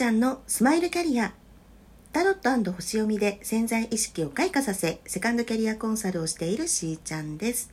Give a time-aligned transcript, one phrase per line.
[0.00, 1.34] ちゃんのスマイルキャリア。
[2.14, 7.70] タロット星読みで潜在意識を開花させセカンドキャリアコンサルをしているしーちゃんです。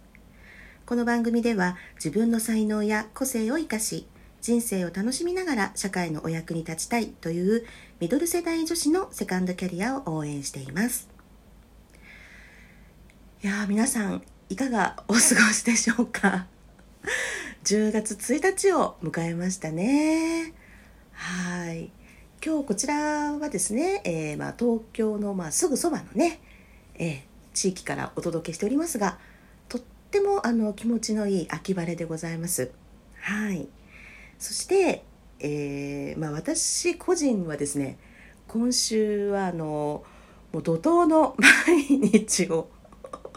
[0.86, 4.08] この番組では自分の才能や個性を生かし
[4.42, 7.66] 人生を楽しみながら社会のお役に立ちたいという
[8.02, 11.08] ミドル世代女子のセカンドキャリアを応援しています。
[13.42, 15.22] いや皆さんいかがお過ご
[15.54, 16.48] しでしょうか？
[17.64, 20.52] 10月1日を迎えましたね。
[21.14, 21.97] はい。
[22.48, 26.40] 今日こちらはですね、えー、まあ、東京のまあすぐそばのね、
[26.96, 27.22] えー、
[27.54, 29.18] 地域からお届けしておりますが
[29.68, 32.72] とってもあの気持ちのいい秋晴れでございます。
[33.20, 33.68] はい
[34.40, 35.04] そして、
[35.42, 37.98] えー、まあ、私個人はですね
[38.48, 40.06] 今週はあの
[40.54, 41.36] もう怒涛の
[41.68, 42.70] 毎日を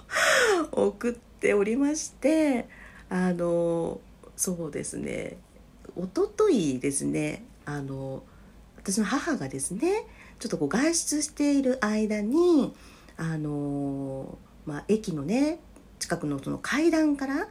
[0.71, 2.69] 送っておりまして
[3.09, 4.01] あの
[4.37, 5.37] そうですね
[5.97, 8.23] おとといですねあの
[8.83, 10.05] 私の母がですね
[10.39, 12.75] ちょっとこう外出している間に
[13.17, 15.59] あのまあ、駅のね
[15.99, 17.49] 近くのその階段から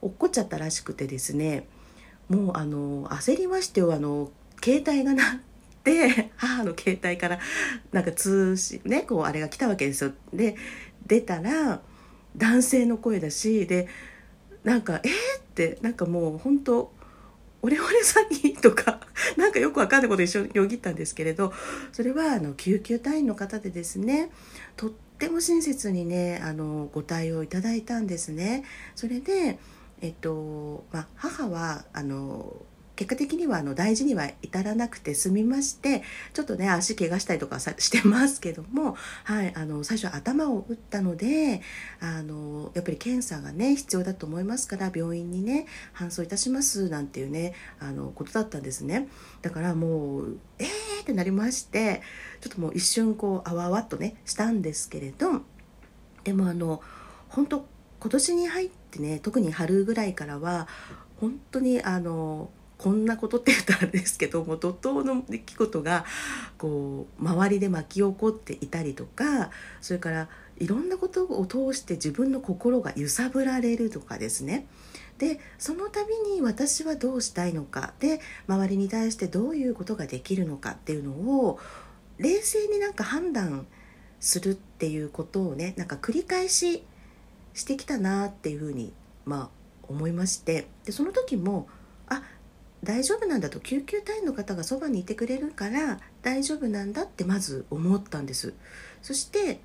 [0.00, 1.66] 落っこっちゃったらしくてですね
[2.28, 4.30] もうあの焦りましてよあの
[4.62, 5.40] 携帯が鳴っ
[5.82, 7.40] て 母の携帯から
[7.92, 10.12] なんか通信ねこうあれが来たわけですよ。
[10.32, 10.56] で
[11.06, 11.80] 出たら
[12.36, 13.88] 男性の声だしで
[14.62, 15.10] なんか「えー?」
[15.40, 16.92] ってなんかもう本当
[17.62, 19.00] オレオレ詐欺とか
[19.36, 21.52] なんかよくわかんないこと一緒によぎったんですけれど
[21.92, 24.30] それはあの救急隊員の方でですね
[24.76, 28.64] とっても親切にねあのご対応いただいたんですね。
[28.94, 29.58] それで
[30.02, 32.56] えっとまあ、母はあの
[33.00, 36.02] 結果的にはあの大事には至らなくて済みまして
[36.34, 41.62] ちょっとね足怪我したりとかさしてますけども、はい、あの最初頭を打ったので
[42.00, 45.64] あのやっぱり検査がね必要だと思いますから病院にね
[45.96, 49.08] 搬送いたしますなんていうねあのことだったんですね。
[49.40, 50.68] だからもうえー
[51.00, 52.02] ってなりまして
[52.42, 55.40] ちょっともう一瞬こうあわあわっとねしたんですけれど
[56.24, 56.82] でもあの
[57.30, 57.66] 本当
[57.98, 60.68] 今年に入ってね特に春ぐらいからは
[61.18, 66.06] 本当にあのこんなことって言ったらですけども怒涛の出来事が
[66.56, 69.50] こう周りで巻き起こっていたりとか
[69.82, 74.66] それからいろんなことを通して自分の心が揺さぶられるとかですね。
[75.18, 77.92] でその度に私はどうしたいのか。
[78.00, 81.58] で周りに対してどういうことができるのかっていうのを
[82.16, 83.66] 冷静になんか判断
[84.20, 86.82] するっていうことをねなんか繰り返し
[87.52, 88.94] してきたなっていうふうに
[89.26, 89.48] まあ
[89.86, 90.66] 思いまして。
[90.86, 91.68] でその時も
[92.82, 98.54] 大丈夫なんだと救急隊員の方がそばにいてくれるから大丈夫なんだってまず思ったんです。
[99.02, 99.60] そして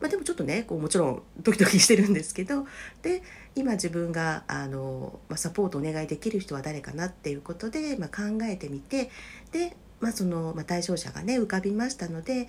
[0.00, 2.66] まあ、でもちょっとねこうもちろんドキドキしてるんですけど
[3.02, 3.22] で
[3.54, 9.10] 今自分があの、まあ、サポートお願いできる人は誰かなっていうことで、まあ、考えてみて
[9.52, 12.48] で、まあ、その、まあ、対象者がね浮かびましたので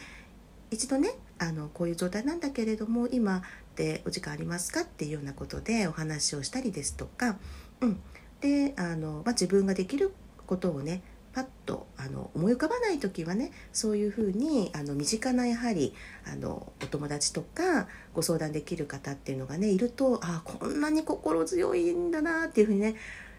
[0.71, 1.09] 一度ね
[1.39, 3.43] あのこういう状態なんだけれども今
[3.75, 7.37] でお時間ありますかっていうようなことでお話をしたりですとか、
[7.81, 7.99] うん、
[8.41, 10.11] であの、まあ、自分ができる
[10.47, 11.01] ことをね
[11.33, 15.93] パッとあの思い浮かばない時はねそういうふうにあの身近なやはり
[16.29, 22.95] あのお友達とかご相談できる方っていうのがねいるとあこんなに心強いんだなっていうふうにね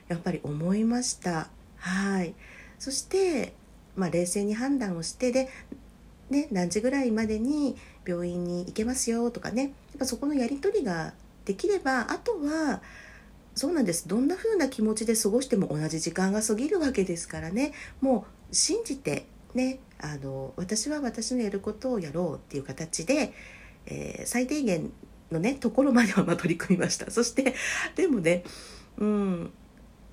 [0.09, 1.49] やっぱり思いました。
[1.77, 2.35] はい
[2.79, 3.53] そして、
[3.97, 5.49] まあ、冷静に判断をしてで、
[6.31, 7.77] ね、何時ぐらいまでに
[8.07, 11.13] 病院に行けますよとかねやっぱそこのやり取りが
[11.45, 12.81] できればあとは
[13.55, 14.09] そうなんです。
[14.09, 17.73] どんな風な気持ちで過ごしても同じ時間が過ぎるわけですからね。
[18.01, 23.33] もう信じてねあの私は私のやることをやろうっていう形で、
[23.87, 24.91] えー、最低限
[25.31, 27.09] のねところまではま取り組みました。
[27.13, 27.55] そして
[27.95, 28.45] でもね
[28.99, 29.53] うん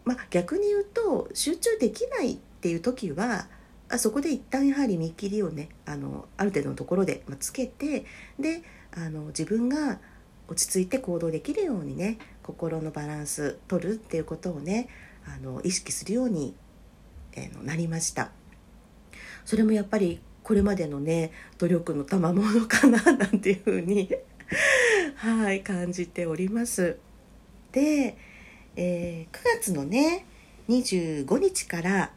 [0.04, 3.48] まあ逆に言うと集中できないっていう時は
[3.88, 8.06] あそこで一旦やはり見切りをねあのある程度のところで、まつけて
[8.40, 10.00] であの自分が
[10.48, 12.18] 落ち着いて行動できるようにね
[12.50, 14.90] 心のバランス取るっていうことをね
[15.28, 16.56] あの意識するように、
[17.34, 18.32] えー、なりました。
[19.46, 24.10] それもやっぱりこれまでのね努力の賜物かな なんていうふうに
[25.18, 26.98] はい感じております。
[27.72, 28.18] で、
[28.76, 30.26] えー、9月のね
[30.70, 32.12] 25日から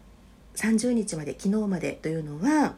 [0.57, 2.77] 30日まで昨日までというのは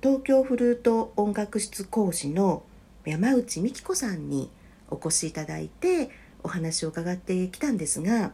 [0.00, 2.62] 東京フルート音楽室講師の
[3.04, 4.48] 山内美希子さんに
[4.90, 6.10] お越しいただいて
[6.42, 8.32] お話を伺ってきたんですが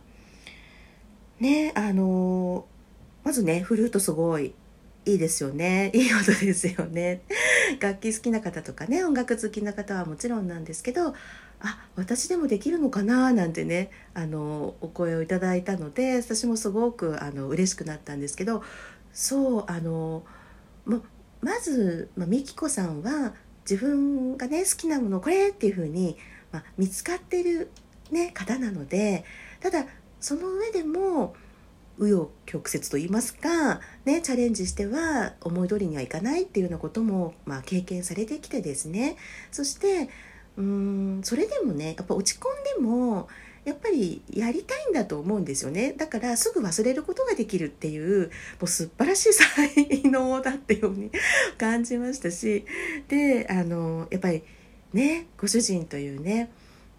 [1.40, 2.66] ねあの
[3.24, 4.54] まずねフルートすごい
[5.06, 5.90] いいですよね。
[5.94, 7.22] いい音ですよね。
[7.78, 11.14] 楽器好きな方とかね音楽好きな方はもちろんなんですけど
[11.60, 18.62] あ私でもできるのかななんてねあのお声をいただいたので私もすごくあの嬉しくなったんですけど
[19.12, 20.24] そうあの
[20.84, 21.02] も
[21.40, 23.34] まず、まあ、美紀子さんは
[23.68, 26.16] 自分がね好きなものこれっていうふうに、
[26.52, 27.70] ま、見つかっている、
[28.10, 29.24] ね、方なので
[29.60, 29.86] ただ
[30.20, 31.34] その上でも
[31.98, 39.16] 紆余曲折と言いますか、ね、チャレンジしては思い通りにはいかないっていうようなことも、まあ、経験されてきてですね。
[39.52, 40.08] そして
[40.56, 43.28] うんそれでもねやっぱ落ち込んでも
[43.64, 45.94] やっぱりやりたいんだと思うんですよね。
[45.96, 48.26] だからすぐ忘れることができるっていう
[48.60, 49.70] もう素晴らしい才
[50.04, 51.10] 能だっていうように
[51.58, 52.64] 感じましたし。
[53.08, 54.42] であのやっぱり
[54.92, 56.50] ねご主人というね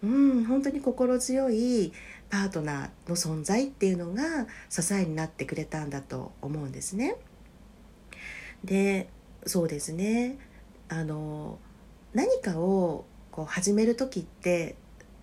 [0.02, 1.92] うん本当に心強い
[2.28, 7.16] パートナーの存在っていうのが支えになってくれたんだと思うんですね。
[8.64, 9.08] で
[9.46, 10.38] そうですね
[10.88, 11.58] あの
[12.14, 14.76] 何かをこう始める時って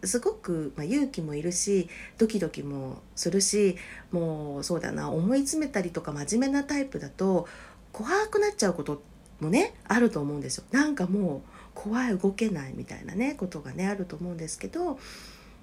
[0.03, 3.77] すごく、まあ、勇気もいるしドキドキもするし
[4.11, 7.47] もうそうだな思い詰めたりとか真面目なタイプだと
[7.91, 9.01] 怖くなっちゃうこと
[9.39, 10.63] もねあると思うんですよ。
[10.71, 14.99] なんかもう怖い動けないみたいなねことがねあると思うんですけど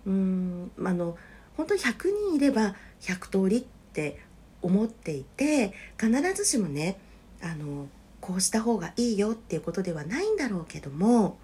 [0.06, 1.16] うんあの
[1.56, 1.92] 本当に100
[2.28, 4.18] 人いれば100通りって
[4.62, 6.98] 思っていて必ずしもね
[7.42, 7.88] あの
[8.20, 11.38] こうした方がいいよっていうことではないんだろうけども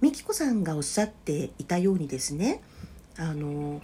[0.00, 2.62] 美紀子さんがおっしゃっていたようにですね
[3.16, 3.82] あの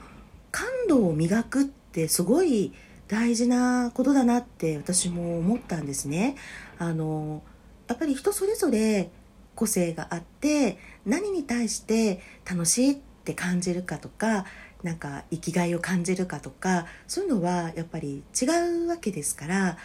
[0.53, 2.73] 感度を磨くってすごい
[3.09, 6.37] 大事なことだなって私も思ったんですね。
[6.79, 7.43] あの
[7.89, 9.11] やっぱり人それぞれ
[9.55, 14.47] 個性があって何に対して楽しいって感じるかとか
[14.83, 18.45] なんか生きがいを感じるかとかそういうのはやっぱり違
[18.85, 19.79] うわけですから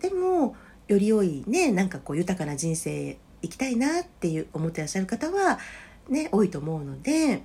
[0.00, 0.54] でも
[0.86, 5.58] より良いねなんかこう豊かな人生生きたいなっていう思ってらっしゃる方は
[6.08, 7.42] ね多いと思うので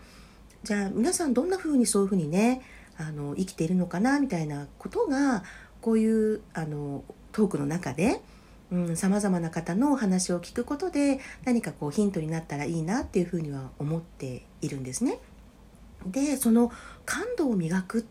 [0.63, 2.61] じゃあ皆さんどんな風にそういう風にね
[2.97, 5.43] あの生きているのかなみたいなことが
[5.79, 8.21] こういうあのトークの中で
[8.95, 15.19] さまざまな方のお話を聞くことで何かこうヒントになったらいいなっていうふうには思っているんですね。
[16.05, 16.71] でその
[17.05, 18.03] 感度を磨くっ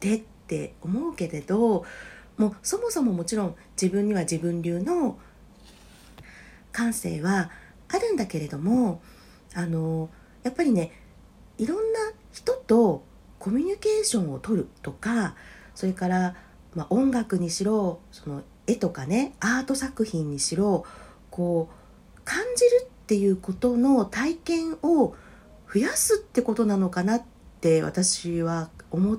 [0.00, 1.84] てって思うけれど
[2.38, 5.18] もうそもそももちろん自分には自分流の
[6.72, 7.50] 感性は
[7.88, 9.00] あるんだけれども
[9.54, 10.10] あの
[10.42, 10.92] やっぱりね
[11.58, 11.98] いろんな
[12.32, 13.04] 人と
[13.38, 15.36] コミュニケーションをとるとか
[15.74, 16.36] それから、
[16.74, 20.84] まあ、音楽にしろその絵とかねアート作品にしろ
[21.30, 25.14] こう感じるっていうことの体験を
[25.72, 27.22] 増やすってことなのかなっ
[27.60, 29.18] て私は思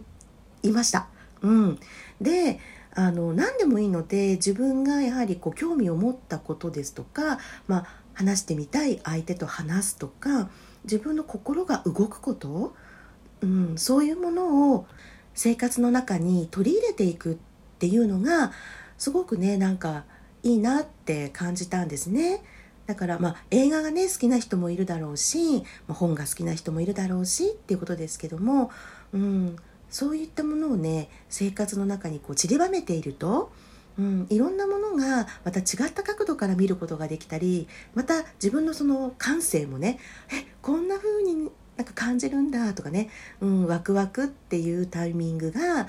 [0.64, 1.08] いました。
[1.42, 1.80] うん、
[2.20, 2.60] で
[2.94, 7.86] あの何でもいいので自分がやはりこう興味を持ったことですとか、まあ、
[8.16, 10.50] 話してみたい相手と話すとか
[10.84, 12.74] 自分の心が動くこと、
[13.42, 14.88] うん、そういうものを
[15.36, 17.38] 生活の中に取り入れていくっ
[17.78, 18.52] ていうのが
[18.98, 20.06] すごくねなんか
[20.44, 22.44] いいなって感じたんですね。
[22.86, 28.72] だからまあ映画がね好きな人もいるだろうし、まあ、本が好きな人もいるだろうしっていうことですけども、
[29.14, 29.58] うん、
[29.90, 33.52] そういったものをね生活の中にこう散りばめていると、
[34.00, 40.00] うん、いろんなものがまた違った角度から見ることができたりまた自分のその感性もね
[40.32, 43.10] えこんな風になんか感じるんだとかね、
[43.42, 45.88] うん、ワクワクっていうタイミングが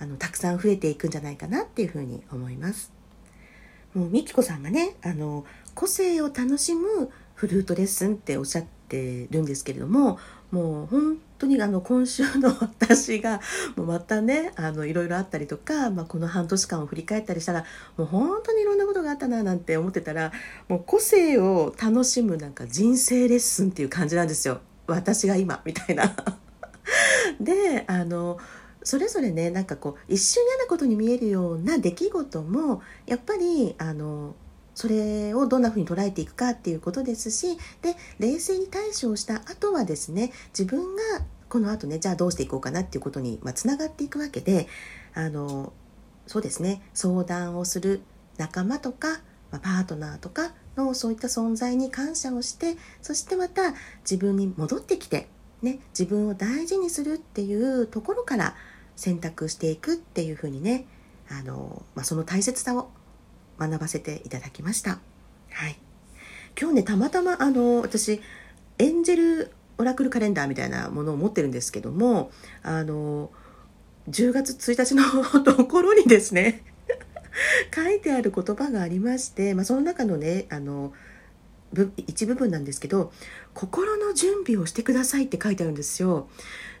[0.00, 2.92] あのたくさん増えていくんじゃないかなっていうふうに思います。
[3.94, 10.18] もうみきこさんがねあの個性を楽しむフルートレッスンっておっしゃってるんですけれども
[10.50, 13.40] もう本当にあの今週の私が
[13.76, 17.64] もうまたねあのいろいろあったりとか、まあ、この半年間を振り返ったりしたら
[17.96, 20.32] もう本当にいろんなことがあったななんて思ってたら
[20.68, 26.14] もう個性を楽しむなんか人生レッスンっていう感じなんですよ私が今みたいな。
[27.40, 28.38] であの
[28.82, 34.34] それぞれねなんかこう一瞬嫌なことに見えるような出来事もやっぱりあの
[34.74, 41.02] それをどんな風に捉えていくかっていうことですしで冷静に対処をした後はですね自分が
[41.48, 44.68] この後ねじゃあどうしていこうかなっていうことにつな、まあ、がっていくわけで
[45.14, 45.72] あの
[46.26, 48.02] そうですね相談をする
[48.36, 49.20] 仲間とか、
[49.50, 55.28] まあ、パートナーとかのそういった存在に感謝をしてそしてまた自分に戻ってきて、
[55.62, 58.54] ね、自分を大事にするっていうところから
[58.96, 60.86] 選択していくっていうふうにね
[61.30, 62.90] あの、まあ、その大切さを
[63.58, 65.00] 学ばせていただきました。
[65.50, 65.78] はい。
[66.60, 68.20] 今日ね、たまたまあの、私、
[68.78, 72.30] エンジェルオラクルカレンダーみたいなものを持ってるんですけども、
[72.62, 73.30] あの、
[74.10, 76.62] 10月1日のところにですね
[77.74, 80.92] 書いてある言葉がありまして、まあ、その中のね、あの、
[82.06, 83.12] 一部分なんですけど
[83.54, 86.28] 心の準備をしてくださいって書いてあるんですよ。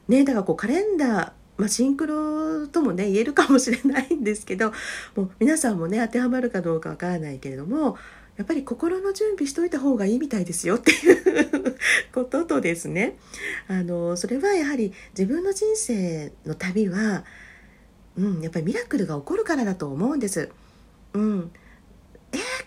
[0.08, 4.72] ねだからこうカレンダーまあ、シンクロともね言えるかもしれないんですけど
[5.16, 7.98] もう皆さんもね当てはまるかどうかわからないけれども
[8.36, 11.76] やっぱり心の準備しといた方がいいみたいですよっていう
[12.14, 13.18] こととですね
[13.66, 17.24] あのそれはやはり自分の人生の旅は、
[18.16, 20.52] うん、やっぱりミラクルが起こるからだと思うんです。
[21.14, 21.50] うん、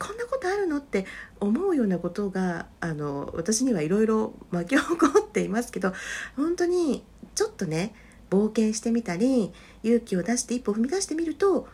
[0.02, 1.06] こんなことあるのって
[1.40, 5.94] 思うようなことがあの私にはいろいろ 巻き起こっていますけど
[6.36, 7.06] 本当に
[7.36, 7.94] ちょっとね
[8.32, 9.54] 冒険してみたり
[9.84, 11.68] 勇気を出して一歩踏み出してみると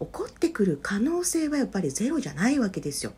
[0.00, 3.14] 起ってくる可能性はやっぱりゼロじゃないわけですよ。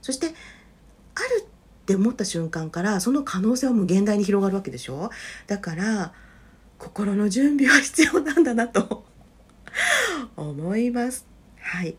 [0.00, 5.10] そしてあるって思った瞬間からその可能性は無限大に広がるわけでしょ
[5.48, 6.14] だから
[6.78, 9.04] 心の準備は必要なんだなと
[10.36, 11.26] 思います。
[11.60, 11.96] はい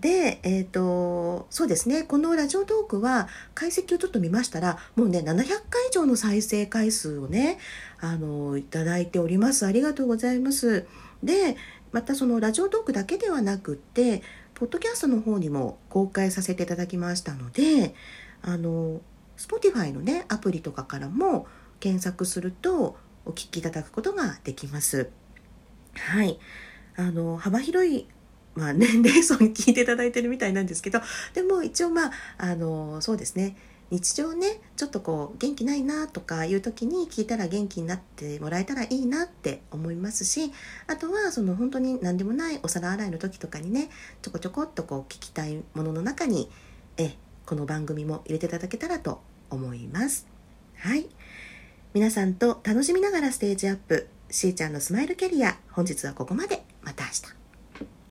[0.00, 7.58] で、えっ、ー、と、そうですね、このラジオトークは解析をちょっと見ましたら、もうね、700回以上の再生回数をね、
[8.00, 9.66] あの、いただいております。
[9.66, 10.86] ありがとうございます。
[11.22, 11.56] で、
[11.92, 14.22] またそのラジオトークだけではなくって、
[14.54, 17.94] ポッドキャストの方にも公開させていただきましたので、
[18.42, 19.00] あの、
[19.36, 21.46] Spotify のね、アプリとかからも
[21.78, 25.10] 検索するとお聞きいただくことができます。
[25.94, 26.38] はい。
[26.96, 28.06] あの、幅広い
[28.60, 31.00] まあ、年齢層に聞いていただいてるみたいなんですけど
[31.34, 33.56] でも一応まああのそうですね。
[33.90, 40.52] 日常ねちょっとこう元気ないなとかいう時に聞いたら元気になってもらえたらいいなって思いますし
[40.86, 43.90] あとはその本当に何でもないお皿洗いの時とかにね
[44.22, 46.48] ちょこちょこっとこう聞きたいものの中に
[46.98, 50.28] えこの番組も入れていただけたらと思います。
[50.76, 51.08] はい。
[51.92, 54.08] 皆さんと楽しみながらステージアップ。
[54.30, 55.58] しーちゃんのスマイルキャリア。
[55.72, 56.62] 本日はここまで。
[56.82, 57.39] また明日。